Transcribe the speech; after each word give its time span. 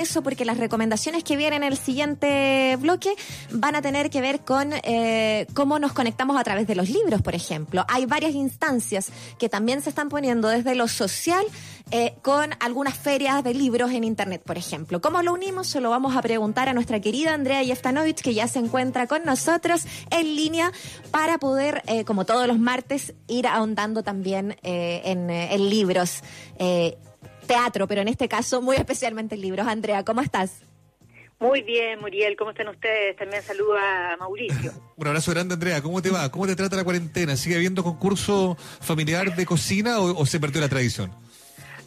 eso 0.00 0.22
porque 0.22 0.44
las 0.44 0.58
recomendaciones 0.58 1.22
que 1.24 1.36
vienen 1.36 1.62
en 1.62 1.72
el 1.72 1.78
siguiente 1.78 2.76
bloque 2.80 3.14
van 3.50 3.76
a 3.76 3.82
tener 3.82 4.08
que 4.08 4.20
ver 4.20 4.40
con 4.40 4.72
eh, 4.72 5.46
cómo 5.54 5.78
nos 5.78 5.92
conectamos 5.92 6.38
a 6.38 6.44
través 6.44 6.66
de 6.66 6.74
los 6.74 6.88
libros, 6.88 7.20
por 7.22 7.34
ejemplo. 7.34 7.84
Hay 7.88 8.06
varias 8.06 8.34
instancias 8.34 9.10
que 9.38 9.48
también 9.48 9.82
se 9.82 9.90
están 9.90 10.08
poniendo 10.08 10.48
desde 10.48 10.74
lo 10.74 10.88
social 10.88 11.44
eh, 11.90 12.14
con 12.22 12.50
algunas 12.60 12.96
ferias 12.96 13.44
de 13.44 13.52
libros 13.52 13.90
en 13.92 14.04
Internet, 14.04 14.42
por 14.44 14.56
ejemplo. 14.56 15.00
¿Cómo 15.00 15.22
lo 15.22 15.34
unimos? 15.34 15.66
Se 15.66 15.80
lo 15.80 15.90
vamos 15.90 16.16
a 16.16 16.22
preguntar 16.22 16.68
a 16.68 16.72
nuestra 16.72 17.00
querida 17.00 17.34
Andrea 17.34 17.62
Yeftanovich, 17.62 18.22
que 18.22 18.32
ya 18.32 18.48
se 18.48 18.58
encuentra 18.58 19.06
con 19.06 19.24
nosotros 19.24 19.84
en 20.10 20.34
línea 20.34 20.72
para 21.10 21.38
poder, 21.38 21.82
eh, 21.86 22.04
como 22.04 22.24
todos 22.24 22.46
los 22.46 22.58
martes, 22.58 23.12
ir 23.28 23.46
ahondando 23.46 24.02
también 24.02 24.56
en, 24.62 25.30
libros 25.70 26.22
teatro, 27.50 27.88
pero 27.88 28.02
en 28.02 28.08
este 28.08 28.28
caso 28.28 28.62
muy 28.62 28.76
especialmente 28.76 29.34
en 29.34 29.40
libros. 29.40 29.66
Andrea, 29.66 30.04
¿cómo 30.04 30.20
estás? 30.20 30.62
Muy 31.40 31.62
bien, 31.62 31.98
Muriel, 32.00 32.36
¿cómo 32.36 32.50
están 32.50 32.68
ustedes? 32.68 33.16
También 33.16 33.42
saludo 33.42 33.76
a 33.76 34.16
Mauricio. 34.18 34.72
Un 34.96 35.06
abrazo 35.08 35.32
grande, 35.32 35.54
Andrea. 35.54 35.82
¿Cómo 35.82 36.00
te 36.00 36.10
va? 36.10 36.30
¿Cómo 36.30 36.46
te 36.46 36.54
trata 36.54 36.76
la 36.76 36.84
cuarentena? 36.84 37.34
¿Sigue 37.36 37.56
habiendo 37.56 37.82
concurso 37.82 38.56
familiar 38.80 39.34
de 39.34 39.46
cocina 39.46 39.98
o, 39.98 40.24
se 40.26 40.38
perdió 40.38 40.60
la 40.60 40.68
tradición? 40.68 41.10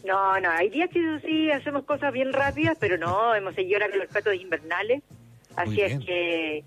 No, 0.04 0.38
no, 0.38 0.50
hay 0.50 0.68
días 0.68 0.90
que 0.90 1.00
sí 1.24 1.50
hacemos 1.50 1.84
cosas 1.84 2.12
bien 2.12 2.34
rápidas, 2.34 2.76
pero 2.78 2.98
no, 2.98 3.34
hemos 3.34 3.54
seguido 3.54 3.76
ahora 3.76 3.88
con 3.88 4.00
los 4.00 4.08
platos 4.08 4.34
invernales. 4.34 5.02
Así 5.56 5.80
es 5.80 6.04
que 6.04 6.64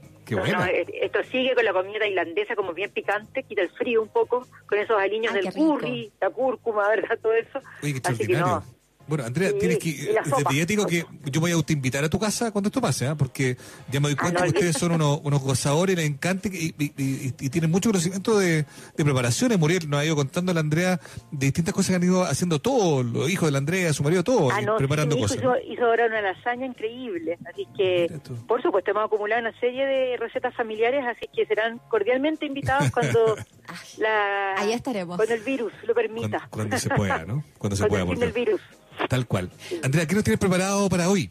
esto 1.02 1.20
sigue 1.30 1.54
con 1.54 1.66
la 1.66 1.74
comida 1.74 2.00
tailandesa 2.00 2.56
como 2.56 2.74
bien 2.74 2.90
picante, 2.90 3.44
quita 3.44 3.62
el 3.62 3.70
frío 3.70 4.02
un 4.02 4.10
poco, 4.10 4.48
con 4.66 4.80
esos 4.80 4.98
aliños 5.00 5.34
del 5.34 5.54
curry, 5.54 6.12
la 6.20 6.32
cúrcuma, 6.32 6.88
¿verdad? 6.90 7.20
Todo 7.22 7.34
eso. 7.34 7.60
Así 8.04 8.26
que 8.26 8.38
no, 8.38 8.64
bueno, 9.08 9.26
Andrea, 9.26 9.52
tienes 9.58 9.80
que, 9.80 10.16
desde 10.26 10.62
ético 10.62 10.86
que 10.86 11.06
yo 11.26 11.40
voy 11.42 11.52
a 11.52 11.72
invitar 11.72 12.04
a 12.04 12.10
tu 12.10 12.20
casa 12.20 12.52
cuando 12.52 12.68
esto 12.68 12.82
pase, 12.82 13.08
¿eh? 13.08 13.16
porque 13.18 13.58
ya 13.90 14.00
me 14.00 14.10
doy 14.10 14.16
ah, 14.20 14.22
cuenta 14.22 14.44
que 14.44 14.50
ustedes 14.50 14.78
son 14.78 14.92
unos, 14.94 15.22
unos 15.24 15.42
gozadores, 15.42 15.96
les 15.96 16.06
encanta 16.06 16.50
y, 16.50 16.74
y, 16.78 17.50
tienen 17.50 17.72
mucho 17.72 17.90
conocimiento 17.90 18.38
de, 18.38 18.66
de 18.96 19.04
preparaciones. 19.06 19.58
Muriel 19.58 19.90
nos 19.90 20.02
ha 20.02 20.06
ido 20.06 20.16
contando 20.16 20.52
a 20.52 20.56
la 20.56 20.62
Andrea 20.62 21.00
de 21.32 21.46
distintas 21.48 21.74
cosas 21.74 21.90
que 21.90 21.96
han 21.96 22.04
ido 22.04 22.24
haciendo 22.24 22.60
todos, 22.60 23.06
los 23.06 23.30
hijos 23.30 23.48
de 23.48 23.52
la 23.52 23.58
Andrea, 23.60 23.94
su 23.94 24.04
marido, 24.04 24.24
todos, 24.24 24.54
ah, 24.54 24.76
preparando 24.78 25.18
cosas. 25.18 25.38
Hizo, 25.38 25.54
hizo, 25.68 25.86
ahora 25.86 26.08
una 26.08 26.22
lasaña 26.22 26.66
increíble, 26.66 27.38
así 27.46 27.68
que, 27.78 28.12
por 28.48 28.62
supuesto, 28.62 28.92
hemos 28.92 29.06
acumulado 29.06 29.42
una 29.42 29.60
serie 29.60 29.86
de 29.86 30.18
recetas 30.18 30.54
familiares, 30.56 31.04
así 31.06 31.28
que 31.34 31.46
serán 31.46 31.80
cordialmente 31.90 32.46
invitados 32.46 32.92
cuando 32.92 33.36
la, 33.98 34.56
Ahí 34.58 34.74
estaremos. 34.74 35.16
Cuando 35.18 35.34
el 35.34 35.42
virus 35.42 35.74
lo 35.84 35.94
permita. 35.94 36.48
Cuando, 36.50 36.78
se 36.78 36.90
pueda, 36.90 37.26
¿no? 37.26 37.44
Cuando 37.58 37.76
se 37.76 37.86
pueda. 37.88 38.06
Cuando 38.06 38.26
el 38.26 38.32
virus. 38.32 38.62
Tal 39.10 39.28
cual. 39.28 39.50
Andrea, 39.84 40.06
¿qué 40.06 40.16
nos 40.16 40.24
tienes 40.24 40.40
preparado 40.40 40.90
para 40.90 41.10
hoy? 41.10 41.30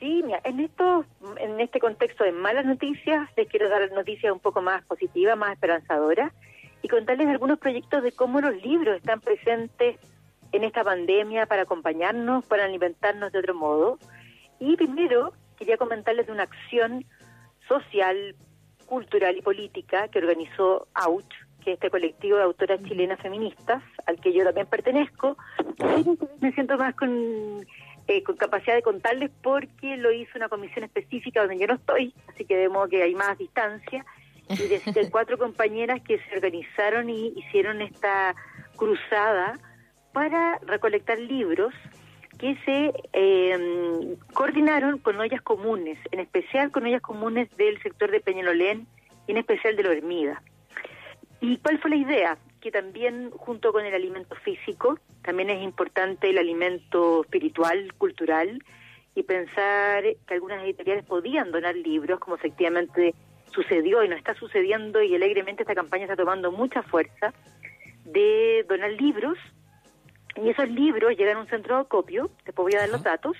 Sí, 0.00 0.22
mira, 0.24 0.40
en 0.44 0.58
esto, 0.60 1.04
en 1.36 1.60
este 1.60 1.78
contexto 1.78 2.24
de 2.24 2.32
malas 2.32 2.64
noticias, 2.64 3.28
les 3.36 3.48
quiero 3.48 3.68
dar 3.68 3.90
noticias 3.92 4.32
un 4.32 4.40
poco 4.40 4.60
más 4.60 4.84
positivas, 4.84 5.38
más 5.38 5.52
esperanzadoras, 5.52 6.32
y 6.82 6.88
contarles 6.88 7.28
algunos 7.28 7.58
proyectos 7.60 8.02
de 8.02 8.10
cómo 8.10 8.40
los 8.40 8.60
libros 8.62 8.96
están 8.96 9.20
presentes 9.20 9.98
en 10.50 10.64
esta 10.64 10.82
pandemia 10.82 11.46
para 11.46 11.62
acompañarnos, 11.62 12.44
para 12.46 12.64
alimentarnos 12.64 13.30
de 13.30 13.38
otro 13.38 13.54
modo. 13.54 13.98
Y 14.58 14.76
primero, 14.76 15.32
quería 15.56 15.76
comentarles 15.76 16.26
de 16.26 16.32
una 16.32 16.42
acción 16.44 17.04
social, 17.68 18.34
cultural 18.86 19.36
y 19.36 19.42
política 19.42 20.08
que 20.08 20.18
organizó 20.18 20.88
AUCH, 20.94 21.32
que 21.64 21.72
es 21.72 21.74
este 21.74 21.90
colectivo 21.90 22.36
de 22.36 22.44
autoras 22.44 22.82
chilenas 22.82 23.20
feministas, 23.20 23.82
al 24.06 24.20
que 24.20 24.32
yo 24.32 24.44
también 24.44 24.66
pertenezco, 24.66 25.36
me 26.40 26.52
siento 26.52 26.76
más 26.76 26.94
con, 26.94 27.66
eh, 28.08 28.22
con 28.22 28.36
capacidad 28.36 28.74
de 28.74 28.82
contarles 28.82 29.30
porque 29.42 29.96
lo 29.96 30.12
hizo 30.12 30.32
una 30.36 30.48
comisión 30.48 30.84
específica 30.84 31.40
donde 31.40 31.58
yo 31.58 31.66
no 31.66 31.74
estoy, 31.74 32.14
así 32.28 32.44
que 32.44 32.56
de 32.56 32.68
modo 32.68 32.88
que 32.88 33.02
hay 33.02 33.14
más 33.14 33.38
distancia, 33.38 34.04
y 34.48 34.56
de, 34.56 34.80
cuatro 35.10 35.38
compañeras 35.38 36.00
que 36.02 36.18
se 36.18 36.36
organizaron 36.36 37.08
y 37.08 37.32
hicieron 37.36 37.80
esta 37.80 38.34
cruzada 38.76 39.58
para 40.12 40.58
recolectar 40.66 41.18
libros 41.18 41.72
que 42.38 42.56
se 42.64 42.92
eh, 43.12 44.16
coordinaron 44.32 44.98
con 44.98 45.18
ollas 45.20 45.42
comunes, 45.42 45.98
en 46.10 46.20
especial 46.20 46.70
con 46.72 46.84
ollas 46.84 47.02
comunes 47.02 47.48
del 47.56 47.80
sector 47.82 48.10
de 48.10 48.20
Peñalolén 48.20 48.86
y 49.26 49.32
en 49.32 49.38
especial 49.38 49.76
de 49.76 49.82
la 49.84 49.90
Hormida. 49.90 50.42
¿Y 51.42 51.56
cuál 51.56 51.80
fue 51.80 51.90
la 51.90 51.96
idea? 51.96 52.38
Que 52.60 52.70
también 52.70 53.32
junto 53.32 53.72
con 53.72 53.84
el 53.84 53.92
alimento 53.92 54.36
físico, 54.36 55.00
también 55.22 55.50
es 55.50 55.60
importante 55.60 56.30
el 56.30 56.38
alimento 56.38 57.22
espiritual, 57.22 57.92
cultural, 57.98 58.62
y 59.16 59.24
pensar 59.24 60.04
que 60.24 60.34
algunas 60.34 60.62
editoriales 60.62 61.04
podían 61.04 61.50
donar 61.50 61.74
libros, 61.74 62.20
como 62.20 62.36
efectivamente 62.36 63.16
sucedió 63.52 64.04
y 64.04 64.08
no 64.08 64.14
está 64.14 64.34
sucediendo, 64.34 65.02
y 65.02 65.16
alegremente 65.16 65.64
esta 65.64 65.74
campaña 65.74 66.04
está 66.04 66.14
tomando 66.14 66.52
mucha 66.52 66.84
fuerza, 66.84 67.34
de 68.04 68.64
donar 68.68 68.92
libros, 68.92 69.36
y 70.36 70.48
esos 70.48 70.70
libros 70.70 71.16
llegan 71.18 71.38
a 71.38 71.40
un 71.40 71.48
centro 71.48 71.74
de 71.74 71.80
acopio, 71.82 72.30
después 72.44 72.66
voy 72.66 72.74
a 72.76 72.82
dar 72.82 72.88
los 72.88 73.02
datos, 73.02 73.36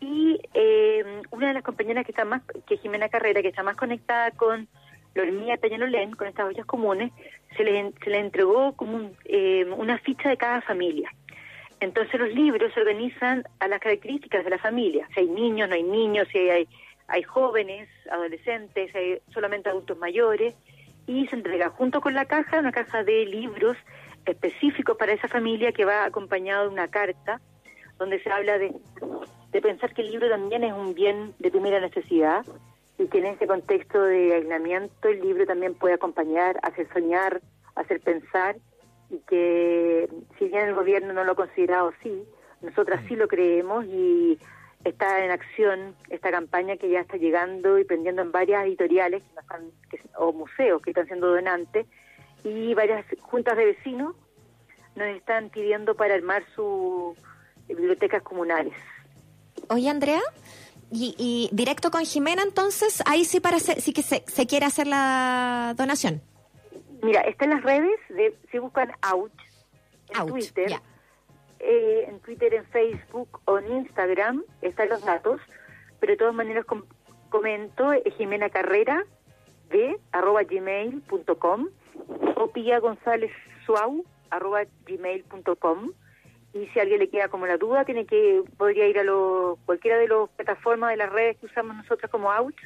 y 0.00 0.38
eh, 0.52 1.22
una 1.30 1.48
de 1.48 1.54
las 1.54 1.62
compañeras 1.62 2.04
que 2.04 2.12
está 2.12 2.26
más, 2.26 2.42
que 2.66 2.76
Jimena 2.76 3.08
Carrera, 3.08 3.40
que 3.40 3.48
está 3.48 3.62
más 3.62 3.76
conectada 3.76 4.32
con 4.32 4.68
la 5.14 5.22
hormiga 5.22 5.56
Peñalolén, 5.56 6.12
con 6.12 6.26
estas 6.26 6.46
ollas 6.46 6.66
comunes, 6.66 7.12
se 7.56 7.64
le, 7.64 7.92
se 8.02 8.10
le 8.10 8.18
entregó 8.18 8.72
como 8.74 9.10
eh, 9.24 9.64
una 9.76 9.98
ficha 9.98 10.28
de 10.28 10.36
cada 10.36 10.60
familia. 10.62 11.12
Entonces 11.80 12.18
los 12.18 12.32
libros 12.32 12.72
se 12.72 12.80
organizan 12.80 13.44
a 13.58 13.68
las 13.68 13.80
características 13.80 14.44
de 14.44 14.50
la 14.50 14.58
familia, 14.58 15.08
si 15.14 15.20
hay 15.20 15.26
niños, 15.26 15.68
no 15.68 15.74
hay 15.74 15.82
niños, 15.82 16.28
si 16.30 16.38
hay, 16.38 16.68
hay 17.08 17.22
jóvenes, 17.24 17.88
adolescentes, 18.10 18.94
hay 18.94 19.18
solamente 19.32 19.68
adultos 19.68 19.98
mayores, 19.98 20.54
y 21.06 21.26
se 21.26 21.36
entrega 21.36 21.70
junto 21.70 22.00
con 22.00 22.14
la 22.14 22.26
caja 22.26 22.60
una 22.60 22.70
caja 22.70 23.02
de 23.02 23.26
libros 23.26 23.76
específicos 24.24 24.96
para 24.96 25.12
esa 25.12 25.26
familia 25.26 25.72
que 25.72 25.84
va 25.84 26.04
acompañado 26.04 26.62
de 26.62 26.68
una 26.68 26.88
carta 26.88 27.40
donde 27.98 28.22
se 28.22 28.30
habla 28.30 28.58
de, 28.58 28.72
de 29.50 29.60
pensar 29.60 29.92
que 29.92 30.02
el 30.02 30.12
libro 30.12 30.28
también 30.28 30.62
es 30.62 30.72
un 30.72 30.94
bien 30.94 31.34
de 31.40 31.50
primera 31.50 31.80
necesidad 31.80 32.44
y 33.02 33.08
que 33.08 33.18
en 33.18 33.26
ese 33.26 33.46
contexto 33.46 34.00
de 34.02 34.34
aislamiento 34.34 35.08
el 35.08 35.20
libro 35.20 35.44
también 35.44 35.74
puede 35.74 35.94
acompañar, 35.94 36.58
hacer 36.62 36.88
soñar, 36.92 37.40
hacer 37.74 38.00
pensar 38.00 38.56
y 39.10 39.18
que 39.28 40.08
si 40.38 40.46
bien 40.46 40.68
el 40.68 40.74
gobierno 40.74 41.12
no 41.12 41.24
lo 41.24 41.32
ha 41.32 41.36
considerado 41.36 41.92
así, 41.98 42.24
nosotras 42.60 43.02
sí 43.08 43.16
lo 43.16 43.26
creemos 43.26 43.84
y 43.86 44.38
está 44.84 45.24
en 45.24 45.32
acción 45.32 45.96
esta 46.10 46.30
campaña 46.30 46.76
que 46.76 46.90
ya 46.90 47.00
está 47.00 47.16
llegando 47.16 47.78
y 47.78 47.84
prendiendo 47.84 48.22
en 48.22 48.30
varias 48.30 48.66
editoriales 48.66 49.22
o 50.16 50.32
museos 50.32 50.80
que 50.80 50.90
están 50.90 51.06
siendo 51.06 51.26
donantes 51.34 51.86
y 52.44 52.72
varias 52.74 53.04
juntas 53.20 53.56
de 53.56 53.66
vecinos 53.66 54.14
nos 54.94 55.08
están 55.08 55.50
pidiendo 55.50 55.96
para 55.96 56.14
armar 56.14 56.44
sus 56.54 57.16
bibliotecas 57.66 58.22
comunales. 58.22 58.74
Oye, 59.68 59.88
Andrea, 59.88 60.20
y, 60.92 61.48
directo 61.52 61.90
con 61.90 62.04
Jimena, 62.04 62.42
entonces, 62.42 63.02
ahí 63.06 63.24
sí 63.24 63.40
para 63.40 63.58
sí 63.58 63.92
que 63.92 64.02
se, 64.02 64.46
quiere 64.46 64.66
hacer 64.66 64.86
la 64.86 65.74
donación. 65.76 66.20
Mira, 67.02 67.22
está 67.22 67.46
en 67.46 67.50
las 67.52 67.62
redes, 67.62 67.98
de, 68.10 68.36
si 68.50 68.58
buscan 68.58 68.92
Ouch, 69.10 69.32
en 70.10 70.26
Twitter, 70.26 70.72
eh, 71.58 72.04
en 72.08 72.20
Twitter, 72.20 72.54
en 72.54 72.64
Facebook 72.66 73.40
o 73.46 73.58
en 73.58 73.72
Instagram, 73.78 74.44
están 74.60 74.88
los 74.88 75.04
datos, 75.04 75.40
pero 75.98 76.12
de 76.12 76.16
todas 76.18 76.34
maneras 76.34 76.66
comento, 77.30 77.92
eh, 77.92 78.02
Jimena 78.18 78.50
Carrera, 78.50 79.04
de 79.70 79.98
arroba 80.12 80.42
gmail.com 80.42 81.68
o 82.36 82.46
Pía 82.48 82.78
González 82.78 83.32
Suau, 83.64 84.04
arroba 84.30 84.64
gmail.com 84.86 85.92
y 86.54 86.66
si 86.66 86.78
a 86.78 86.82
alguien 86.82 87.00
le 87.00 87.08
queda 87.08 87.28
como 87.28 87.46
la 87.46 87.56
duda, 87.56 87.84
tiene 87.84 88.04
que 88.04 88.42
podría 88.56 88.86
ir 88.86 88.98
a 88.98 89.04
lo, 89.04 89.58
cualquiera 89.64 89.98
de 89.98 90.08
las 90.08 90.28
plataformas 90.36 90.90
de 90.90 90.96
las 90.96 91.10
redes 91.10 91.38
que 91.38 91.46
usamos 91.46 91.76
nosotros 91.76 92.10
como 92.10 92.30
Ouch 92.30 92.60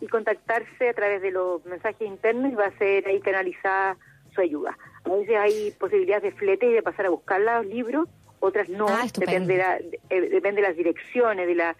y 0.00 0.06
contactarse 0.08 0.88
a 0.88 0.94
través 0.94 1.22
de 1.22 1.30
los 1.30 1.64
mensajes 1.64 2.06
internos 2.06 2.52
y 2.52 2.54
va 2.54 2.66
a 2.66 2.78
ser 2.78 3.06
ahí 3.06 3.20
canalizada 3.20 3.96
su 4.34 4.40
ayuda. 4.40 4.76
A 5.04 5.08
veces 5.08 5.36
hay 5.36 5.70
posibilidades 5.78 6.22
de 6.24 6.32
flete 6.32 6.66
y 6.66 6.72
de 6.72 6.82
pasar 6.82 7.06
a 7.06 7.10
buscar 7.10 7.40
los 7.40 7.66
libros, 7.66 8.08
otras 8.40 8.68
no, 8.68 8.86
ah, 8.88 9.06
depende, 9.18 9.54
de 9.54 9.58
la, 9.58 9.76
eh, 10.10 10.20
depende 10.28 10.60
de 10.60 10.68
las 10.68 10.76
direcciones, 10.76 11.46
de 11.46 11.54
la 11.54 11.76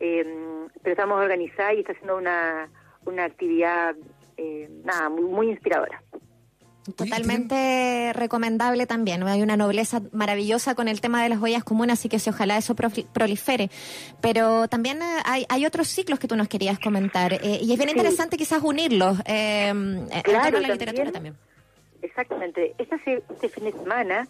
eh, 0.00 0.24
pero 0.82 0.92
estamos 0.92 1.20
organizadas 1.20 1.74
y 1.74 1.80
está 1.80 1.92
haciendo 1.92 2.16
una, 2.16 2.68
una 3.06 3.24
actividad 3.24 3.96
eh, 4.36 4.68
nada 4.84 5.08
muy, 5.08 5.24
muy 5.24 5.50
inspiradora. 5.50 6.02
Totalmente 6.94 8.12
recomendable 8.12 8.86
también. 8.86 9.22
Hay 9.24 9.42
una 9.42 9.56
nobleza 9.56 10.00
maravillosa 10.12 10.74
con 10.74 10.88
el 10.88 11.00
tema 11.00 11.22
de 11.22 11.28
las 11.28 11.40
huellas 11.40 11.64
comunes, 11.64 11.98
así 11.98 12.08
que 12.08 12.18
si 12.18 12.30
ojalá 12.30 12.56
eso 12.56 12.74
prolifere. 12.74 13.70
Pero 14.20 14.68
también 14.68 15.02
eh, 15.02 15.18
hay, 15.24 15.46
hay 15.48 15.66
otros 15.66 15.88
ciclos 15.88 16.18
que 16.18 16.28
tú 16.28 16.36
nos 16.36 16.48
querías 16.48 16.78
comentar 16.78 17.32
eh, 17.34 17.58
y 17.62 17.72
es 17.72 17.78
bien 17.78 17.90
interesante 17.90 18.36
quizás 18.36 18.62
unirlos 18.62 19.18
eh, 19.26 19.72
claro, 20.24 20.60
la 20.60 20.68
literatura 20.68 21.12
también. 21.12 21.36
Exactamente. 22.02 22.74
Este, 22.78 23.22
este 23.30 23.48
fin 23.48 23.64
de 23.64 23.72
semana 23.72 24.28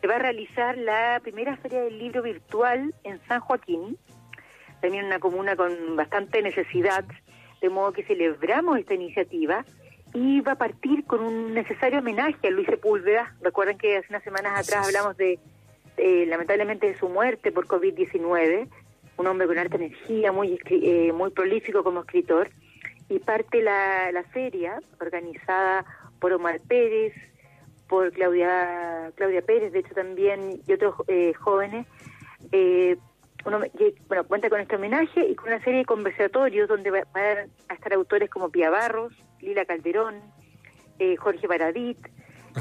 se 0.00 0.06
va 0.06 0.16
a 0.16 0.18
realizar 0.18 0.78
la 0.78 1.20
primera 1.22 1.56
feria 1.58 1.82
del 1.82 1.98
libro 1.98 2.22
virtual 2.22 2.94
en 3.04 3.20
San 3.26 3.40
Joaquín, 3.40 3.98
también 4.80 5.04
una 5.04 5.18
comuna 5.18 5.56
con 5.56 5.96
bastante 5.96 6.40
necesidad, 6.40 7.04
de 7.60 7.68
modo 7.68 7.92
que 7.92 8.02
celebramos 8.04 8.78
esta 8.78 8.94
iniciativa 8.94 9.64
y 10.12 10.40
va 10.40 10.52
a 10.52 10.58
partir 10.58 11.04
con 11.04 11.20
un 11.20 11.54
necesario 11.54 12.00
homenaje 12.00 12.48
a 12.48 12.50
Luis 12.50 12.66
Sepúlveda. 12.66 13.34
Recuerden 13.42 13.78
que 13.78 13.96
hace 13.96 14.08
unas 14.10 14.24
semanas 14.24 14.58
atrás 14.58 14.86
hablamos 14.86 15.16
de, 15.16 15.38
lamentablemente, 16.26 16.88
de 16.88 16.98
su 16.98 17.08
muerte 17.08 17.52
por 17.52 17.66
COVID-19, 17.66 18.68
un 19.16 19.26
hombre 19.26 19.46
con 19.46 19.58
alta 19.58 19.76
energía, 19.76 20.32
muy, 20.32 20.58
eh, 20.66 21.12
muy 21.12 21.30
prolífico 21.30 21.84
como 21.84 22.00
escritor, 22.00 22.50
y 23.08 23.18
parte 23.18 23.62
la, 23.62 24.10
la 24.12 24.24
feria 24.24 24.80
organizada 25.00 25.84
por 26.18 26.32
Omar 26.32 26.60
Pérez, 26.66 27.12
por 27.88 28.12
Claudia 28.12 29.10
Claudia 29.16 29.42
Pérez, 29.42 29.72
de 29.72 29.80
hecho 29.80 29.94
también, 29.94 30.60
y 30.66 30.72
otros 30.72 30.94
eh, 31.08 31.32
jóvenes, 31.34 31.86
eh, 32.52 32.96
uno, 33.44 33.60
bueno, 34.06 34.24
cuenta 34.24 34.50
con 34.50 34.60
este 34.60 34.76
homenaje 34.76 35.26
y 35.26 35.34
con 35.34 35.48
una 35.48 35.62
serie 35.64 35.80
de 35.80 35.84
conversatorios 35.86 36.68
donde 36.68 36.90
van 36.90 37.50
a 37.68 37.74
estar 37.74 37.92
autores 37.94 38.28
como 38.28 38.50
Pia 38.50 38.70
Barros, 38.70 39.12
Lila 39.42 39.64
Calderón, 39.64 40.16
eh, 40.98 41.16
Jorge 41.16 41.46
Baradit, 41.46 41.98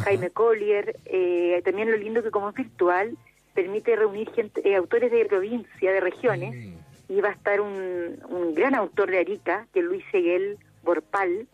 Jaime 0.03 0.29
Collier. 0.29 0.95
Eh, 1.05 1.61
también 1.63 1.91
lo 1.91 1.97
lindo 1.97 2.23
que 2.23 2.31
como 2.31 2.49
es 2.49 2.55
virtual 2.55 3.17
permite 3.53 3.95
reunir 3.95 4.29
gente, 4.31 4.67
eh, 4.67 4.75
autores 4.75 5.11
de 5.11 5.25
provincia, 5.25 5.91
de 5.91 5.99
regiones, 5.99 6.55
mm. 6.55 7.13
y 7.13 7.21
va 7.21 7.29
a 7.29 7.33
estar 7.33 7.59
un, 7.59 8.19
un, 8.29 8.53
gran 8.53 8.75
autor 8.75 9.11
de 9.11 9.19
Arica, 9.19 9.67
que 9.73 9.79
es 9.79 9.85
Luis 9.85 10.03
Seguel 10.11 10.57
Borpal, 10.83 11.47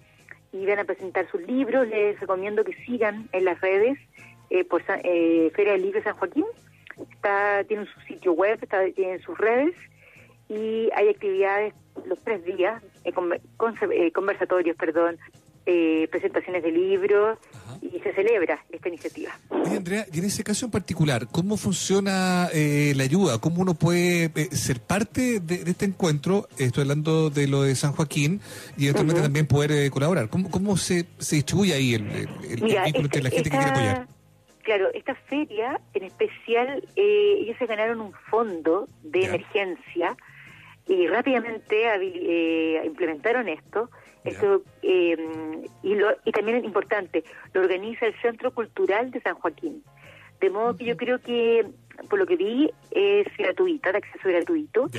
y 0.52 0.66
van 0.66 0.80
a 0.80 0.84
presentar 0.84 1.30
sus 1.32 1.42
libros. 1.42 1.88
Les 1.88 2.20
recomiendo 2.20 2.64
que 2.64 2.74
sigan 2.86 3.28
en 3.32 3.46
las 3.46 3.60
redes 3.62 3.98
por 4.70 4.84
Feria 4.84 5.74
del 5.74 5.82
Libro 5.82 6.02
San 6.04 6.16
Joaquín 6.16 6.46
está 7.02 7.64
tiene 7.66 7.86
su 7.86 8.00
sitio 8.02 8.34
web, 8.34 8.60
está, 8.62 8.86
tiene 8.92 9.20
sus 9.20 9.38
redes 9.38 9.76
y 10.48 10.90
hay 10.96 11.10
actividades 11.10 11.74
los 12.06 12.20
tres 12.20 12.44
días, 12.46 12.82
eh, 13.06 13.14
eh, 13.92 14.12
conversatorios, 14.12 14.76
perdón, 14.76 15.18
eh, 15.68 16.08
presentaciones 16.12 16.62
de 16.62 16.72
libros 16.72 17.40
y 17.82 18.00
se 18.00 18.14
celebra 18.14 18.64
esta 18.70 18.90
iniciativa. 18.90 19.32
Andrea, 19.50 20.06
y 20.12 20.20
en 20.20 20.26
ese 20.26 20.44
caso 20.44 20.66
en 20.66 20.72
particular, 20.72 21.28
¿cómo 21.32 21.58
funciona 21.58 22.50
la 22.54 23.04
ayuda? 23.04 23.40
¿Cómo 23.40 23.62
uno 23.62 23.74
puede 23.74 24.30
ser 24.52 24.80
parte 24.80 25.40
de, 25.40 25.70
este 25.70 25.86
encuentro? 25.86 26.48
Estoy 26.58 26.82
hablando 26.82 27.30
de 27.30 27.48
lo 27.48 27.64
de 27.64 27.76
San 27.76 27.94
Joaquín 27.94 28.42
y 28.78 28.86
eventualmente 28.86 29.22
también 29.22 29.48
poder 29.48 29.90
colaborar. 29.90 30.30
¿Cómo, 30.30 30.52
cómo 30.52 30.78
se, 30.78 31.06
se 31.18 31.38
distribuye 31.38 31.74
ahí 31.74 31.96
el, 31.96 32.08
el, 32.12 32.62
vínculo 32.62 33.06
entre 33.06 33.24
la 33.24 33.30
gente 33.30 33.50
que 33.50 33.58
quiere 33.58 33.72
apoyar? 33.72 34.08
Claro, 34.66 34.92
esta 34.96 35.14
feria 35.14 35.80
en 35.94 36.06
especial, 36.06 36.84
eh, 36.96 37.38
ellos 37.42 37.56
se 37.60 37.68
ganaron 37.68 38.02
un 38.02 38.14
fondo 38.32 38.90
de 39.04 39.26
emergencia 39.26 40.18
y 40.88 41.08
rápidamente 41.08 41.88
eh, 42.02 42.82
implementaron 42.86 43.48
esto. 43.50 43.90
esto 44.24 44.64
eh, 44.82 45.18
y, 45.84 45.96
lo, 45.96 46.16
y 46.24 46.32
también 46.32 46.58
es 46.58 46.64
importante, 46.64 47.24
lo 47.54 47.62
organiza 47.62 48.06
el 48.06 48.20
Centro 48.22 48.52
Cultural 48.54 49.12
de 49.12 49.22
San 49.22 49.36
Joaquín. 49.36 49.84
De 50.40 50.50
modo 50.50 50.76
que 50.76 50.86
yo 50.86 50.98
creo 50.98 51.20
que, 51.20 51.66
por 52.10 52.20
lo 52.20 52.26
que 52.26 52.36
vi, 52.36 52.70
es 52.92 53.26
gratuita, 53.38 53.92
de 53.92 53.98
acceso 54.00 54.30
gratuito. 54.30 54.90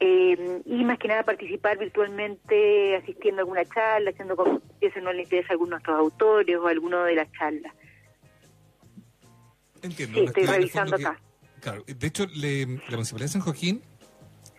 y 0.00 0.84
más 0.84 0.98
que 0.98 1.08
nada 1.08 1.24
participar 1.24 1.76
virtualmente, 1.78 2.96
asistiendo 2.96 3.40
a 3.40 3.42
alguna 3.42 3.64
charla, 3.64 4.10
haciendo 4.10 4.36
como 4.36 4.60
si 4.80 5.00
no 5.00 5.12
le 5.12 5.22
interesa 5.22 5.48
a 5.50 5.52
algunos 5.52 5.70
de 5.70 5.74
nuestros 5.74 5.98
autores 5.98 6.56
o 6.56 6.66
alguno 6.68 7.04
de 7.04 7.16
las 7.16 7.30
charlas. 7.32 7.74
Entiendo. 9.82 10.18
Sí, 10.18 10.24
estoy 10.24 10.46
revisando 10.46 10.96
acá. 10.96 11.20
claro, 11.60 11.84
de 11.86 12.06
hecho, 12.06 12.26
le, 12.34 12.66
la 12.66 12.96
Municipalidad 12.96 13.26
de 13.26 13.32
San 13.32 13.42
Joaquín 13.42 13.82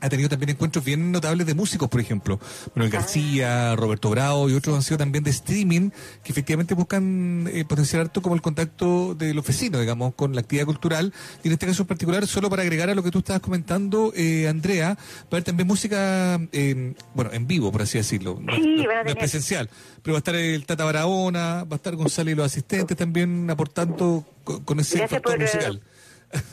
ha 0.01 0.10
tenido 0.10 0.30
también 0.30 0.51
encuentros 0.51 0.84
bien 0.84 1.12
notables 1.12 1.46
de 1.46 1.54
músicos, 1.54 1.90
por 1.90 2.00
ejemplo. 2.01 2.40
Manuel 2.75 2.92
ah. 2.94 2.98
García, 2.98 3.75
Roberto 3.75 4.10
Bravo 4.10 4.50
y 4.50 4.54
otros 4.54 4.75
han 4.75 4.84
sido 4.84 4.98
también 4.98 5.24
de 5.24 5.31
streaming 5.31 5.90
que 6.24 6.31
efectivamente 6.31 6.74
buscan 6.74 7.50
eh, 7.51 7.66
potenciar 7.66 8.01
harto 8.04 8.22
como 8.22 8.36
el 8.36 8.42
contacto 8.42 9.16
de 9.16 9.34
los 9.34 9.46
vecinos, 9.46 9.81
digamos, 9.81 10.13
con 10.16 10.34
la 10.34 10.42
actividad 10.42 10.66
cultural. 10.66 11.13
Y 11.44 11.48
en 11.48 11.54
este 11.54 11.66
caso 11.66 11.84
en 11.84 11.88
particular, 11.88 12.25
solo 12.28 12.50
para 12.50 12.62
agregar 12.62 12.90
a 12.90 12.96
lo 12.96 13.04
que 13.04 13.12
tú 13.12 13.19
estabas 13.19 13.42
comentando, 13.42 14.13
eh, 14.16 14.48
Andrea, 14.48 14.90
va 14.90 15.25
a 15.31 15.36
haber 15.36 15.44
también 15.44 15.68
música, 15.68 16.40
eh, 16.51 16.94
bueno, 17.13 17.31
en 17.34 17.48
vivo, 17.48 17.72
por 17.72 17.81
así 17.81 17.98
decirlo. 17.98 18.40
No, 18.42 18.56
sí, 18.56 18.86
es 19.06 19.16
presencial. 19.16 19.69
Pero 20.01 20.13
va 20.13 20.18
a 20.18 20.19
estar 20.19 20.36
el 20.36 20.66
Tata 20.66 20.86
Barahona, 20.86 21.63
va 21.63 21.74
a 21.74 21.75
estar 21.75 21.96
Gonzalo 21.96 22.31
y 22.31 22.36
los 22.36 22.46
asistentes 22.46 22.96
también 22.98 23.50
aportando 23.50 24.25
con, 24.44 24.80
ese 24.80 25.07
factor 25.07 25.40
musical. 25.40 25.81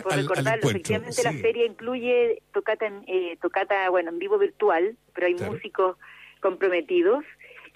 Por 0.03 0.15
recordarlo, 0.15 0.71
efectivamente 0.71 1.23
la 1.23 1.33
feria 1.33 1.67
incluye 1.67 2.43
tocata, 2.53 2.91
eh, 3.07 3.37
tocata, 3.43 3.91
bueno, 3.91 4.11
en 4.11 4.19
vivo 4.19 4.39
virtual, 4.39 4.97
pero 5.15 5.27
hay 5.27 5.35
músicos 5.35 5.97
comprometidos 6.41 7.25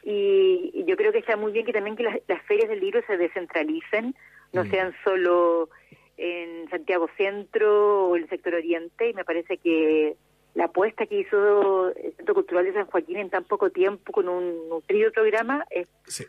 y, 0.03 0.85
yo 0.87 0.97
creo 0.97 1.13
que 1.13 1.19
está 1.19 1.37
muy 1.37 1.53
bien 1.53 1.67
que 1.67 1.73
también 1.73 1.97
que 1.97 2.03
las, 2.03 2.43
ferias 2.47 2.69
del 2.69 2.81
libro 2.81 3.01
se 3.07 3.17
descentralicen, 3.17 4.15
no 4.53 4.65
mm. 4.65 4.71
sean 4.71 4.95
solo 5.05 5.69
en 6.17 6.69
Santiago 6.71 7.09
Centro 7.17 8.09
o 8.09 8.17
el 8.17 8.29
sector 8.29 8.55
Oriente 8.55 9.11
y 9.11 9.15
me 9.15 9.25
parece 9.25 9.59
que 9.59 10.17
la 10.55 10.65
apuesta 10.65 11.07
que 11.07 11.21
hizo 11.21 11.91
el 11.91 12.15
Centro 12.17 12.35
Cultural 12.35 12.65
de 12.65 12.73
San 12.73 12.87
Joaquín 12.87 13.19
en 13.19 13.31
tan 13.31 13.45
poco 13.45 13.71
tiempo 13.71 14.13
con 14.13 14.29
un 14.29 14.69
nutrido 14.69 15.13
programa 15.13 15.65
es 15.71 15.89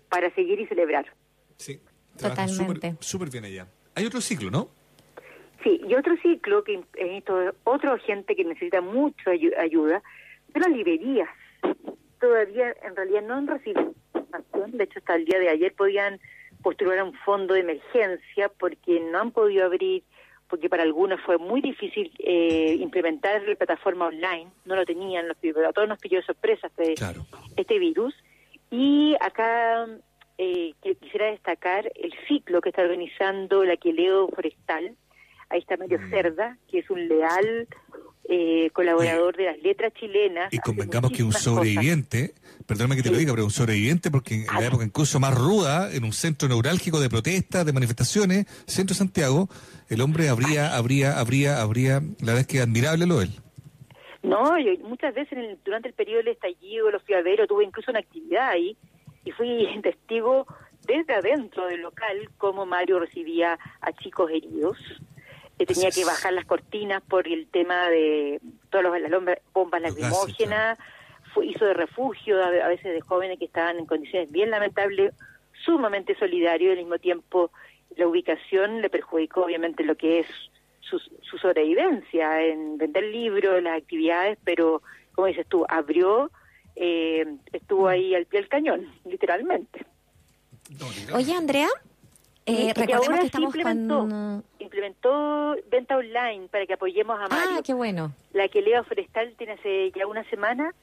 para 0.09 0.33
seguir 0.35 0.59
y 0.59 0.68
celebrar. 0.68 1.13
Sí, 1.57 1.81
totalmente. 2.18 2.95
Súper 3.00 3.29
bien 3.29 3.45
allá. 3.45 3.68
Hay 3.95 4.06
otro 4.06 4.21
ciclo, 4.21 4.51
¿no? 4.51 4.69
Sí, 5.63 5.80
y 5.88 5.94
otro 5.96 6.16
ciclo 6.18 6.63
que 6.63 6.84
es 6.96 7.24
otro 7.63 7.98
gente 8.00 8.36
que 8.36 8.44
necesita 8.44 8.81
mucha 8.81 9.31
ayuda 9.31 10.02
de 10.54 10.60
las 10.60 10.69
librerías. 10.69 11.30
Todavía 12.19 12.75
en 12.84 12.96
realidad 12.96 13.22
no 13.22 13.36
han 13.36 13.48
recibido 13.48 13.94
información, 14.13 14.72
de 14.72 14.84
hecho 14.84 15.00
hasta 15.00 15.16
el 15.16 15.25
día 15.25 15.40
de 15.40 15.50
ayer 15.50 15.74
podían 15.74 16.19
postular 16.62 17.00
a 17.00 17.04
un 17.04 17.13
fondo 17.13 17.54
de 17.54 17.62
emergencia 17.62 18.50
porque 18.60 19.00
no 19.00 19.19
han 19.19 19.31
podido 19.31 19.66
abrir, 19.66 20.04
porque 20.48 20.69
para 20.69 20.84
algunos 20.84 21.19
fue 21.22 21.38
muy 21.38 21.62
difícil 21.62 22.12
eh, 22.19 22.75
implementar 22.80 23.42
la 23.48 23.56
plataforma 23.56 24.07
online, 24.07 24.52
no 24.66 24.75
lo 24.75 24.86
tenían, 24.86 25.28
los, 25.28 25.38
a 25.38 25.74
todos 25.74 25.88
nos 25.88 26.00
pilló 26.00 26.19
de 26.19 26.25
sorpresa 26.25 26.68
este, 26.68 26.96
este 27.56 27.80
virus. 27.80 28.16
Y 28.69 29.16
acá 29.19 29.88
eh, 30.38 30.74
quisiera 31.00 31.28
destacar 31.28 31.92
el 31.96 32.14
ciclo 32.28 32.62
que 32.62 32.69
está 32.69 32.84
organizando 32.84 33.64
la 33.64 33.78
Queleo 33.78 34.28
Forestal, 34.30 34.96
ahí 35.51 35.59
está 35.59 35.77
Mario 35.77 36.00
mm. 36.00 36.09
Cerda, 36.09 36.57
que 36.69 36.80
es 36.80 36.89
un 36.89 37.07
leal 37.07 37.68
eh, 38.30 38.69
colaborador 38.71 39.36
de 39.36 39.45
las 39.45 39.62
letras 39.62 39.94
chilenas. 39.94 40.53
Y 40.53 40.59
convengamos 40.59 41.12
que 41.12 41.24
un 41.24 41.33
sobreviviente, 41.33 42.33
perdóname 42.66 42.95
que 42.95 43.04
te 43.04 43.11
lo 43.11 43.18
diga, 43.18 43.33
pero 43.33 43.44
un 43.44 43.52
sobreviviente 43.52 44.09
porque 44.09 44.35
en 44.35 44.45
la 44.45 44.66
época 44.66 44.85
incluso 44.85 45.19
más 45.19 45.37
ruda, 45.37 45.94
en 45.94 46.04
un 46.06 46.14
centro 46.14 46.47
neurálgico 46.47 46.99
de 46.99 47.09
protestas, 47.09 47.66
de 47.66 47.73
manifestaciones, 47.73 48.45
centro 48.68 48.95
Santiago, 48.95 49.49
el 49.90 50.02
hombre 50.02 50.30
habría, 50.30 50.76
habría, 50.76 51.19
habría, 51.19 51.61
habría, 51.61 51.95
la 51.95 52.28
verdad 52.28 52.40
es 52.40 52.47
que 52.47 52.61
admirable 52.61 53.06
lo 53.06 53.21
él. 53.21 53.31
No, 54.23 54.57
yo 54.59 54.71
muchas 54.87 55.14
veces 55.14 55.37
durante 55.66 55.90
el 55.90 55.94
periodo 55.94 56.19
del 56.19 56.30
estallido, 56.30 56.92
los 56.92 57.04
fiaderos, 57.04 57.47
tuve 57.47 57.66
incluso 57.66 57.92
una 57.92 57.99
actividad 57.99 58.49
ahí 58.49 58.78
y 59.26 59.31
fui 59.31 59.68
testigo 59.83 60.45
desde 60.87 61.14
adentro 61.14 61.68
del 61.68 61.81
local 61.81 62.30
cómo 62.37 62.66
Mario 62.66 62.99
recibía 62.99 63.57
a 63.81 63.92
chicos 63.94 64.31
heridos 64.31 64.78
tenía 65.65 65.91
que 65.91 66.06
bajar 66.06 66.33
las 66.33 66.45
cortinas 66.45 67.01
por 67.01 67.27
el 67.27 67.47
tema 67.47 67.89
de 67.89 68.39
todas 68.69 69.01
las 69.01 69.11
bombas 69.53 69.81
lacrimógenas, 69.81 70.77
hizo 71.44 71.65
de 71.65 71.73
refugio 71.73 72.44
a, 72.44 72.49
veces 72.68 72.94
de 72.94 73.01
jóvenes 73.01 73.39
que 73.39 73.45
estaban 73.45 73.77
en 73.77 73.85
condiciones 73.85 74.31
bien 74.31 74.51
lamentables, 74.51 75.13
sumamente 75.65 76.18
solidario 76.18 76.69
y 76.69 76.71
al 76.71 76.80
mismo 76.80 76.97
tiempo 76.97 77.51
la 77.95 78.07
ubicación 78.07 78.81
le 78.81 78.89
perjudicó 78.89 79.45
obviamente 79.45 79.83
lo 79.83 79.95
que 79.95 80.19
es 80.19 80.27
su, 80.81 80.99
sobrevivencia 81.37 82.41
en 82.41 82.77
vender 82.77 83.03
libros, 83.03 83.61
las 83.61 83.77
actividades, 83.77 84.37
pero 84.44 84.81
como 85.13 85.27
dices 85.27 85.45
tú, 85.47 85.65
abrió, 85.69 86.31
eh, 86.75 87.25
estuvo 87.51 87.87
ahí 87.87 88.15
al 88.15 88.25
pie 88.25 88.41
del 88.41 88.49
cañón, 88.49 88.87
literalmente. 89.06 89.85
Oye, 91.13 91.33
Andrea, 91.33 91.68
eh, 92.45 92.73
recordemos 92.73 93.19
que 93.19 93.25
estamos 93.25 94.44
implementó 94.71 95.57
venta 95.69 95.97
online 95.97 96.47
para 96.49 96.66
que 96.66 96.73
apoyemos 96.73 97.19
a 97.19 97.28
Mario. 97.28 97.57
Ah, 97.59 97.61
qué 97.63 97.73
bueno. 97.73 98.13
La 98.31 98.47
que 98.47 98.61
Leo 98.61 98.83
Forestal 98.85 99.33
tiene 99.37 99.54
hace 99.54 99.92
ya 99.92 100.07
una 100.07 100.23
semana 100.30 100.73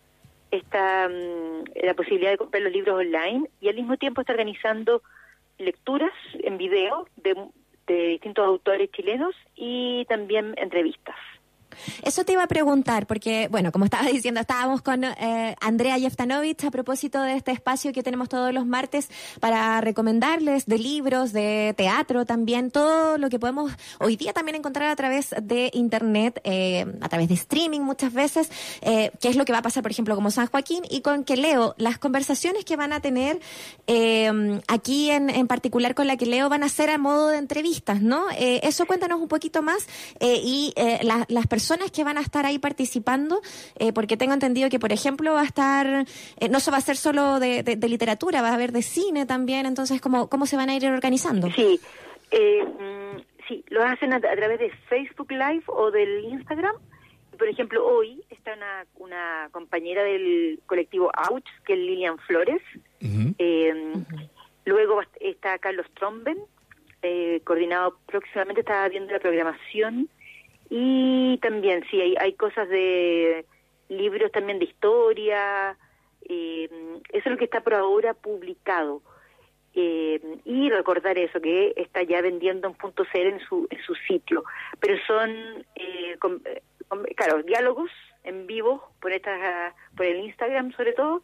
está 0.50 1.08
mm, 1.08 1.64
la 1.84 1.94
posibilidad 1.94 2.30
de 2.30 2.38
comprar 2.38 2.62
los 2.62 2.72
libros 2.72 2.98
online 2.98 3.48
y 3.60 3.68
al 3.68 3.76
mismo 3.76 3.96
tiempo 3.96 4.20
está 4.20 4.32
organizando 4.32 5.02
lecturas 5.58 6.12
en 6.34 6.58
video 6.58 7.08
de, 7.16 7.34
de 7.86 8.08
distintos 8.08 8.46
autores 8.46 8.90
chilenos 8.92 9.34
y 9.56 10.04
también 10.06 10.54
entrevistas. 10.58 11.16
Eso 12.02 12.24
te 12.24 12.32
iba 12.32 12.42
a 12.42 12.48
preguntar, 12.48 13.06
porque, 13.06 13.48
bueno, 13.50 13.72
como 13.72 13.84
estaba 13.84 14.08
diciendo, 14.08 14.40
estábamos 14.40 14.82
con 14.82 15.04
eh, 15.04 15.56
Andrea 15.60 15.98
Jeftanovich 15.98 16.64
a 16.64 16.70
propósito 16.70 17.22
de 17.22 17.36
este 17.36 17.52
espacio 17.52 17.92
que 17.92 18.02
tenemos 18.02 18.28
todos 18.28 18.52
los 18.52 18.66
martes 18.66 19.08
para 19.40 19.80
recomendarles 19.80 20.66
de 20.66 20.78
libros, 20.78 21.32
de 21.32 21.74
teatro 21.76 22.24
también, 22.24 22.70
todo 22.70 23.18
lo 23.18 23.28
que 23.28 23.38
podemos 23.38 23.72
hoy 24.00 24.16
día 24.16 24.32
también 24.32 24.56
encontrar 24.56 24.90
a 24.90 24.96
través 24.96 25.34
de 25.40 25.70
Internet, 25.72 26.40
eh, 26.44 26.86
a 27.00 27.08
través 27.08 27.28
de 27.28 27.34
streaming 27.34 27.80
muchas 27.80 28.12
veces, 28.12 28.50
eh, 28.80 29.10
qué 29.20 29.28
es 29.28 29.36
lo 29.36 29.44
que 29.44 29.52
va 29.52 29.58
a 29.58 29.62
pasar, 29.62 29.82
por 29.82 29.92
ejemplo, 29.92 30.14
como 30.14 30.30
San 30.30 30.46
Joaquín, 30.46 30.82
y 30.90 31.00
con 31.00 31.24
que 31.24 31.36
leo 31.36 31.74
las 31.78 31.98
conversaciones 31.98 32.64
que 32.64 32.76
van 32.76 32.92
a 32.92 33.00
tener 33.00 33.40
eh, 33.86 34.60
aquí 34.68 35.10
en, 35.10 35.30
en 35.30 35.46
particular 35.46 35.94
con 35.94 36.06
la 36.06 36.16
que 36.16 36.26
leo 36.26 36.48
van 36.48 36.62
a 36.62 36.68
ser 36.68 36.90
a 36.90 36.98
modo 36.98 37.28
de 37.28 37.38
entrevistas, 37.38 38.00
¿no? 38.00 38.26
eso 38.38 38.86
cuéntanos 38.86 39.20
un 39.20 39.28
poquito 39.28 39.62
más 39.62 39.86
y 40.20 40.74
las 41.00 41.46
personas 41.46 41.67
que 41.92 42.04
van 42.04 42.18
a 42.18 42.20
estar 42.20 42.46
ahí 42.46 42.58
participando, 42.58 43.40
porque 43.94 44.16
tengo 44.16 44.34
entendido 44.34 44.68
que, 44.70 44.78
por 44.78 44.92
ejemplo, 44.92 45.34
va 45.34 45.42
a 45.42 45.44
estar, 45.44 46.04
no 46.50 46.60
se 46.60 46.70
va 46.70 46.76
a 46.76 46.80
ser 46.80 46.96
solo 46.96 47.40
de, 47.40 47.62
de, 47.62 47.88
literatura, 47.88 48.42
va 48.42 48.50
a 48.50 48.54
haber 48.54 48.72
de 48.72 48.82
cine 48.82 49.26
también, 49.26 49.66
entonces, 49.66 50.00
¿cómo, 50.00 50.28
cómo 50.28 50.46
se 50.46 50.56
van 50.56 50.70
a 50.70 50.76
ir 50.76 50.86
organizando? 50.86 51.50
Sí, 51.50 51.80
eh, 52.30 52.64
mm, 52.64 53.20
sí, 53.48 53.64
lo 53.68 53.84
hacen 53.84 54.12
a, 54.12 54.20
través 54.20 54.58
de 54.58 54.70
Facebook 54.88 55.30
Live 55.30 55.64
o 55.66 55.90
del 55.90 56.24
Instagram. 56.24 56.74
Por 57.38 57.48
ejemplo, 57.48 57.86
hoy 57.86 58.22
está 58.30 58.54
una, 58.54 58.86
una 58.96 59.48
compañera 59.52 60.02
del 60.02 60.60
colectivo 60.66 61.10
Ouch, 61.30 61.46
que 61.64 61.74
es 61.74 61.78
Lilian 61.78 62.18
Flores. 62.18 62.60
eh, 63.00 63.94
Luego 64.68 65.00
está 65.20 65.58
Carlos 65.58 65.86
Tromben, 65.94 66.36
eh, 67.00 67.40
coordinado 67.44 67.96
próximamente, 68.04 68.60
está 68.60 68.86
viendo 68.90 69.10
la 69.12 69.18
programación. 69.18 70.10
Y 70.70 71.38
también, 71.38 71.84
sí, 71.90 72.00
hay, 72.00 72.14
hay 72.18 72.34
cosas 72.34 72.68
de 72.68 73.46
libros 73.88 74.30
también 74.32 74.58
de 74.58 74.66
historia. 74.66 75.76
Eh, 76.28 76.68
eso 77.10 77.22
es 77.24 77.32
lo 77.32 77.36
que 77.36 77.44
está 77.44 77.62
por 77.62 77.74
ahora 77.74 78.14
publicado. 78.14 79.02
Eh, 79.74 80.20
y 80.44 80.70
recordar 80.70 81.18
eso, 81.18 81.40
que 81.40 81.72
está 81.76 82.02
ya 82.02 82.20
vendiendo 82.20 82.68
un 82.68 82.74
punto 82.74 83.04
cero 83.12 83.30
en 83.30 83.40
su, 83.40 83.66
en 83.70 83.80
su 83.82 83.94
sitio. 83.94 84.44
Pero 84.80 84.96
son, 85.06 85.30
eh, 85.76 86.18
claro, 87.16 87.42
diálogos 87.42 87.90
en 88.24 88.46
vivo 88.46 88.90
por, 89.00 89.12
esta, 89.12 89.74
por 89.96 90.06
el 90.06 90.24
Instagram 90.24 90.72
sobre 90.72 90.92
todo, 90.92 91.22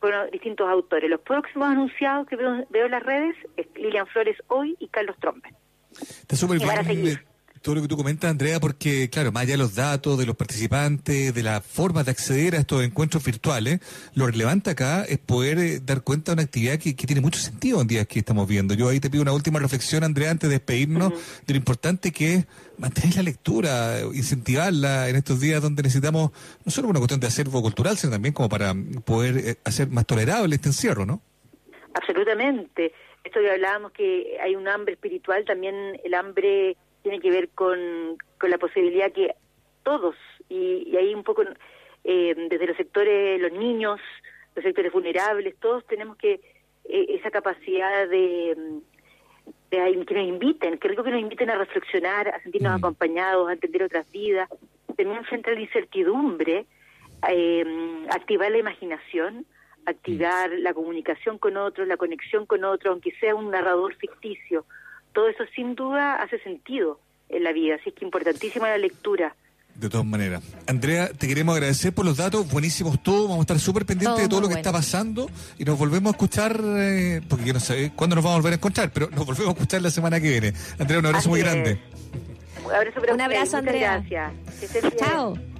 con 0.00 0.12
distintos 0.32 0.68
autores. 0.68 1.08
Los 1.08 1.20
próximos 1.20 1.68
anunciados 1.68 2.26
que 2.26 2.36
veo, 2.36 2.66
veo 2.68 2.86
en 2.86 2.90
las 2.90 3.02
redes 3.02 3.36
es 3.56 3.66
Lilian 3.76 4.06
Flores 4.08 4.36
hoy 4.48 4.76
y 4.78 4.88
Carlos 4.88 5.16
Trombe. 5.20 5.54
Está 5.92 6.36
súper 6.36 6.58
bien 6.58 7.33
todo 7.64 7.76
lo 7.76 7.80
que 7.82 7.88
tú 7.88 7.96
comentas, 7.96 8.30
Andrea, 8.30 8.60
porque, 8.60 9.08
claro, 9.08 9.32
más 9.32 9.44
allá 9.44 9.52
de 9.52 9.58
los 9.58 9.74
datos, 9.74 10.18
de 10.18 10.26
los 10.26 10.36
participantes, 10.36 11.32
de 11.32 11.42
la 11.42 11.62
forma 11.62 12.04
de 12.04 12.10
acceder 12.10 12.54
a 12.54 12.58
estos 12.58 12.84
encuentros 12.84 13.24
virtuales, 13.24 13.80
lo 14.14 14.26
relevante 14.26 14.68
acá 14.68 15.02
es 15.04 15.16
poder 15.16 15.58
eh, 15.58 15.80
dar 15.82 16.02
cuenta 16.02 16.32
de 16.32 16.34
una 16.34 16.42
actividad 16.42 16.78
que, 16.78 16.92
tiene 16.92 17.22
mucho 17.22 17.40
sentido 17.40 17.80
en 17.80 17.86
días 17.86 18.06
que 18.06 18.18
estamos 18.18 18.46
viendo. 18.46 18.74
Yo 18.74 18.90
ahí 18.90 19.00
te 19.00 19.08
pido 19.08 19.22
una 19.22 19.32
última 19.32 19.60
reflexión, 19.60 20.04
Andrea, 20.04 20.30
antes 20.30 20.50
de 20.50 20.56
despedirnos, 20.56 21.14
de 21.46 21.54
lo 21.54 21.56
importante 21.56 22.12
que 22.12 22.34
es 22.34 22.46
mantener 22.76 23.16
la 23.16 23.22
lectura, 23.22 24.00
incentivarla 24.12 25.08
en 25.08 25.16
estos 25.16 25.40
días 25.40 25.62
donde 25.62 25.82
necesitamos, 25.82 26.32
no 26.66 26.70
solo 26.70 26.88
una 26.88 26.98
cuestión 26.98 27.20
de 27.20 27.28
acervo 27.28 27.62
cultural, 27.62 27.96
sino 27.96 28.12
también 28.12 28.34
como 28.34 28.50
para 28.50 28.74
poder 29.06 29.38
eh, 29.38 29.56
hacer 29.64 29.88
más 29.88 30.04
tolerable 30.04 30.54
este 30.54 30.68
encierro, 30.68 31.06
¿no? 31.06 31.22
Absolutamente. 31.94 32.92
Esto 33.24 33.40
ya 33.40 33.52
hablábamos 33.52 33.92
que 33.92 34.36
hay 34.42 34.54
un 34.54 34.68
hambre 34.68 34.92
espiritual, 34.92 35.46
también 35.46 35.98
el 36.04 36.12
hambre 36.12 36.76
tiene 37.04 37.20
que 37.20 37.30
ver 37.30 37.50
con, 37.50 38.16
con 38.40 38.50
la 38.50 38.56
posibilidad 38.56 39.12
que 39.12 39.34
todos, 39.82 40.16
y, 40.48 40.88
y 40.90 40.96
ahí 40.96 41.14
un 41.14 41.22
poco 41.22 41.42
eh, 42.02 42.34
desde 42.48 42.66
los 42.66 42.76
sectores, 42.78 43.38
los 43.40 43.52
niños, 43.52 44.00
los 44.54 44.64
sectores 44.64 44.90
vulnerables, 44.90 45.54
todos 45.60 45.86
tenemos 45.86 46.16
que 46.16 46.40
eh, 46.84 47.06
esa 47.10 47.30
capacidad 47.30 48.08
de, 48.08 48.56
de, 49.70 50.04
que 50.06 50.14
nos 50.14 50.24
inviten, 50.24 50.78
que 50.78 50.88
rico 50.88 51.04
que 51.04 51.10
nos 51.10 51.20
inviten 51.20 51.50
a 51.50 51.56
reflexionar, 51.56 52.28
a 52.28 52.40
sentirnos 52.42 52.72
mm. 52.72 52.76
acompañados, 52.76 53.50
a 53.50 53.52
entender 53.52 53.82
otras 53.82 54.10
vidas, 54.10 54.48
también 54.96 55.24
frente 55.24 55.50
a 55.50 55.54
la 55.54 55.60
incertidumbre, 55.60 56.64
eh, 57.28 58.06
activar 58.08 58.50
la 58.50 58.58
imaginación, 58.58 59.44
activar 59.84 60.52
mm. 60.52 60.62
la 60.62 60.72
comunicación 60.72 61.36
con 61.36 61.58
otros, 61.58 61.86
la 61.86 61.98
conexión 61.98 62.46
con 62.46 62.64
otros, 62.64 62.92
aunque 62.92 63.12
sea 63.20 63.34
un 63.34 63.50
narrador 63.50 63.94
ficticio, 63.96 64.64
todo 65.14 65.28
eso 65.28 65.44
sin 65.54 65.74
duda 65.74 66.16
hace 66.16 66.38
sentido 66.40 67.00
en 67.30 67.44
la 67.44 67.52
vida, 67.52 67.76
así 67.76 67.88
es 67.88 67.94
que 67.94 68.04
importantísima 68.04 68.68
la 68.68 68.78
lectura. 68.78 69.34
De 69.74 69.88
todas 69.88 70.06
maneras. 70.06 70.42
Andrea, 70.68 71.08
te 71.08 71.26
queremos 71.26 71.54
agradecer 71.54 71.92
por 71.92 72.04
los 72.04 72.16
datos, 72.16 72.48
buenísimos 72.48 73.02
todos, 73.02 73.22
vamos 73.22 73.38
a 73.38 73.40
estar 73.40 73.58
súper 73.58 73.84
pendientes 73.84 74.22
de 74.22 74.28
todo 74.28 74.42
lo 74.42 74.48
que 74.48 74.54
está 74.54 74.70
pasando 74.70 75.28
y 75.58 75.64
nos 75.64 75.76
volvemos 75.78 76.12
a 76.12 76.16
escuchar, 76.16 76.60
eh, 76.62 77.22
porque 77.28 77.44
yo 77.46 77.54
no 77.54 77.60
sé 77.60 77.90
cuándo 77.96 78.14
nos 78.14 78.24
vamos 78.24 78.36
a 78.36 78.40
volver 78.40 78.52
a 78.52 78.56
encontrar, 78.56 78.92
pero 78.92 79.08
nos 79.10 79.26
volvemos 79.26 79.48
a 79.48 79.52
escuchar 79.52 79.82
la 79.82 79.90
semana 79.90 80.20
que 80.20 80.28
viene. 80.28 80.52
Andrea, 80.78 81.00
un 81.00 81.06
abrazo 81.06 81.28
muy 81.30 81.40
grande. 81.40 81.80
Un 82.64 82.72
abrazo, 82.72 83.00
un 83.12 83.20
abrazo 83.20 83.56
Andrea. 83.56 84.04
Gracias. 84.08 84.94
Chao. 84.96 85.53